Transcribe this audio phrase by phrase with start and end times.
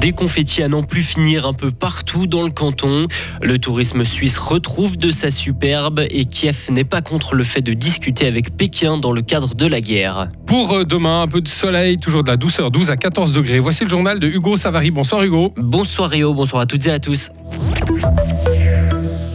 [0.00, 3.06] Des confettis à n'en plus finir un peu partout dans le canton.
[3.42, 7.74] Le tourisme suisse retrouve de sa superbe et Kiev n'est pas contre le fait de
[7.74, 10.30] discuter avec Pékin dans le cadre de la guerre.
[10.46, 13.58] Pour euh, demain, un peu de soleil, toujours de la douceur, 12 à 14 degrés.
[13.58, 14.90] Voici le journal de Hugo Savary.
[14.90, 15.52] Bonsoir Hugo.
[15.58, 17.30] Bonsoir Rio, bonsoir à toutes et à tous.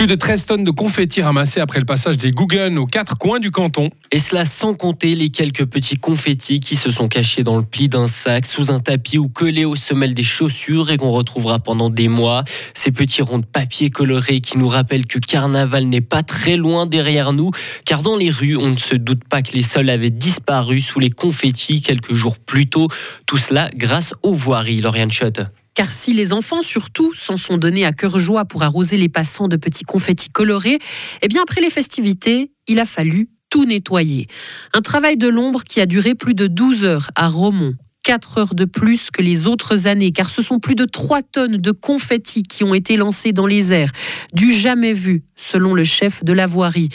[0.00, 3.38] Plus de 13 tonnes de confettis ramassés après le passage des Google aux quatre coins
[3.38, 3.90] du canton.
[4.10, 7.90] Et cela sans compter les quelques petits confettis qui se sont cachés dans le pli
[7.90, 11.90] d'un sac, sous un tapis ou collés aux semelles des chaussures et qu'on retrouvera pendant
[11.90, 12.44] des mois.
[12.72, 16.86] Ces petits ronds de papier colorés qui nous rappellent que Carnaval n'est pas très loin
[16.86, 17.50] derrière nous,
[17.84, 20.98] car dans les rues, on ne se doute pas que les sols avaient disparu sous
[20.98, 22.88] les confettis quelques jours plus tôt.
[23.26, 25.42] Tout cela grâce aux voiries, Lauriane Schott.
[25.74, 29.48] Car si les enfants, surtout, s'en sont donnés à cœur joie pour arroser les passants
[29.48, 30.78] de petits confettis colorés,
[31.22, 34.26] eh bien après les festivités, il a fallu tout nettoyer.
[34.72, 37.74] Un travail de l'ombre qui a duré plus de 12 heures à Romont.
[38.02, 41.58] 4 heures de plus que les autres années, car ce sont plus de 3 tonnes
[41.58, 43.92] de confettis qui ont été lancés dans les airs,
[44.32, 46.88] du jamais vu, selon le chef de la voirie.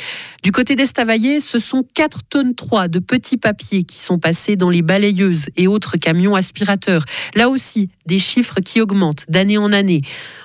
[0.45, 4.69] Du côté d'Estavayer, ce sont 4 tonnes 3 de petits papiers qui sont passés dans
[4.69, 7.03] les balayeuses et autres camions aspirateurs.
[7.33, 10.01] Là aussi, des chiffres qui augmentent d'année en année.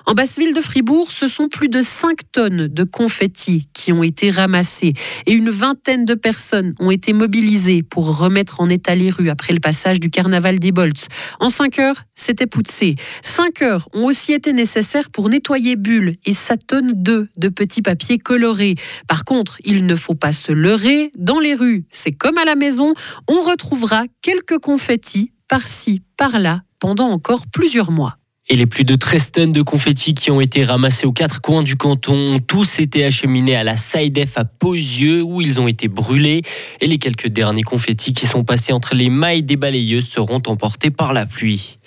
[0.07, 4.31] En basse-ville de Fribourg, ce sont plus de 5 tonnes de confettis qui ont été
[4.31, 4.95] ramassés
[5.27, 9.53] et une vingtaine de personnes ont été mobilisées pour remettre en état les rues après
[9.53, 11.09] le passage du carnaval des Bolts.
[11.41, 12.95] En 5 heures, c'était poussé.
[13.23, 17.83] 5 heures ont aussi été nécessaires pour nettoyer Bulle et sa tonne 2 de petits
[17.83, 18.77] papiers colorés.
[19.07, 21.13] Par contre, il ne faut pas se leurrer.
[21.17, 22.95] Dans les rues, c'est comme à la maison,
[23.29, 28.17] on retrouvera quelques confettis par-ci, par-là, pendant encore plusieurs mois.
[28.53, 31.63] Et les plus de 13 tonnes de confettis qui ont été ramassés aux quatre coins
[31.63, 35.87] du canton ont tous été acheminés à la SAIDEF à Posieux où ils ont été
[35.87, 36.43] brûlés.
[36.81, 40.91] Et les quelques derniers confettis qui sont passés entre les mailles des balayeuses seront emportés
[40.91, 41.79] par la pluie.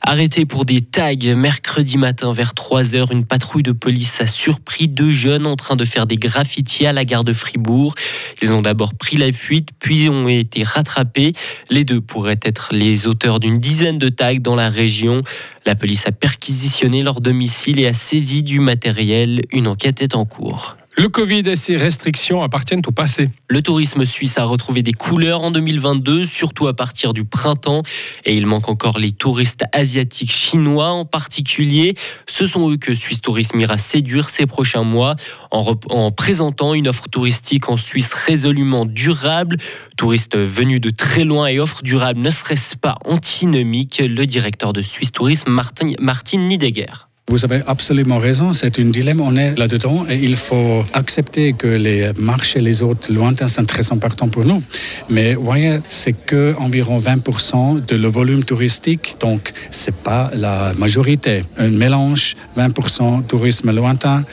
[0.00, 5.10] Arrêté pour des tags mercredi matin vers 3h, une patrouille de police a surpris deux
[5.10, 7.94] jeunes en train de faire des graffitis à la gare de Fribourg.
[8.40, 11.32] Ils ont d'abord pris la fuite, puis ont été rattrapés.
[11.68, 15.22] Les deux pourraient être les auteurs d'une dizaine de tags dans la région.
[15.66, 19.42] La police a perquisitionné leur domicile et a saisi du matériel.
[19.52, 20.76] Une enquête est en cours.
[21.00, 23.30] Le Covid et ses restrictions appartiennent au passé.
[23.48, 27.84] Le tourisme suisse a retrouvé des couleurs en 2022, surtout à partir du printemps.
[28.24, 31.94] Et il manque encore les touristes asiatiques chinois en particulier.
[32.26, 35.14] Ce sont eux que Suisse Tourisme ira séduire ces prochains mois
[35.52, 39.58] en, en présentant une offre touristique en Suisse résolument durable.
[39.96, 44.82] Touristes venus de très loin et offre durable ne serait-ce pas antinomique Le directeur de
[44.82, 47.07] Suisse Tourisme, Martin, Martin Niedegger.
[47.28, 51.66] Vous avez absolument raison, c'est un dilemme, on est là-dedans et il faut accepter que
[51.66, 54.62] les marchés, les autres lointains sont très importants pour nous.
[55.10, 61.44] Mais voyez, c'est que environ 20% de le volume touristique, donc c'est pas la majorité.
[61.58, 64.24] Un mélange 20% tourisme lointain,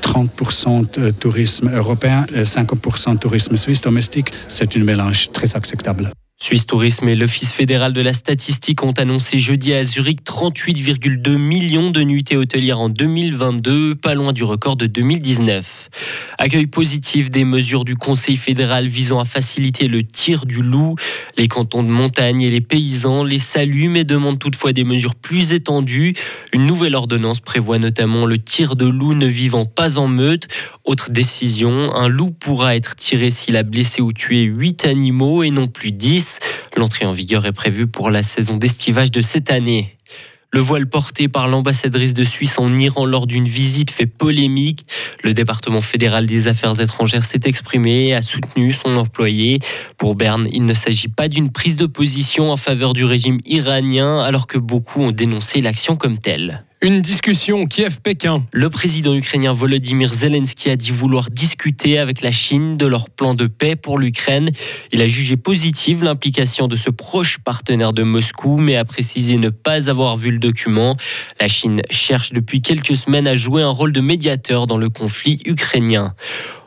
[0.00, 6.12] 30% de tourisme européen, 50% tourisme suisse domestique, c'est un mélange très acceptable.
[6.44, 11.90] Suisse Tourisme et l'Office fédéral de la statistique ont annoncé jeudi à Zurich 38,2 millions
[11.90, 15.88] de nuitées hôtelières en 2022, pas loin du record de 2019.
[16.36, 20.96] Accueil positif des mesures du Conseil fédéral visant à faciliter le tir du loup.
[21.38, 25.54] Les cantons de montagne et les paysans les saluent mais demandent toutefois des mesures plus
[25.54, 26.12] étendues.
[26.52, 30.48] Une nouvelle ordonnance prévoit notamment le tir de loup ne vivant pas en meute.
[30.84, 35.50] Autre décision, un loup pourra être tiré s'il a blessé ou tué 8 animaux et
[35.50, 36.33] non plus 10.
[36.76, 39.96] L'entrée en vigueur est prévue pour la saison d'estivage de cette année.
[40.54, 44.86] Le voile porté par l'ambassadrice de Suisse en Iran lors d'une visite fait polémique.
[45.24, 49.58] Le département fédéral des affaires étrangères s'est exprimé et a soutenu son employé.
[49.98, 54.20] Pour Berne, il ne s'agit pas d'une prise de position en faveur du régime iranien
[54.20, 56.62] alors que beaucoup ont dénoncé l'action comme telle.
[56.84, 58.44] Une discussion Kiev-Pékin.
[58.52, 63.32] Le président ukrainien Volodymyr Zelensky a dit vouloir discuter avec la Chine de leur plan
[63.32, 64.50] de paix pour l'Ukraine.
[64.92, 69.48] Il a jugé positive l'implication de ce proche partenaire de Moscou, mais a précisé ne
[69.48, 70.94] pas avoir vu le document.
[71.40, 75.40] La Chine cherche depuis quelques semaines à jouer un rôle de médiateur dans le conflit
[75.46, 76.14] ukrainien.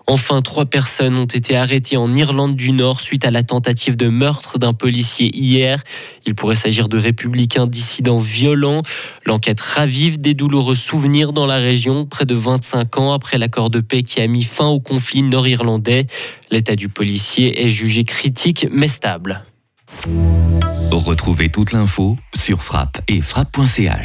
[0.10, 4.08] Enfin, trois personnes ont été arrêtées en Irlande du Nord suite à la tentative de
[4.08, 5.84] meurtre d'un policier hier.
[6.26, 8.84] Il pourrait s'agir de républicains dissidents violents.
[9.26, 13.82] L'enquête ravive des douloureux souvenirs dans la région, près de 25 ans après l'accord de
[13.82, 16.08] paix qui a mis fin au conflit nord-irlandais.
[16.52, 19.44] L'état du policier est jugé critique mais stable.
[20.92, 23.96] Retrouvez toute l'info sur frappe et frappe.ch.